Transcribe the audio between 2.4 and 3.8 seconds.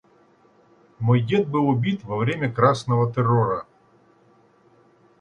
красного террора.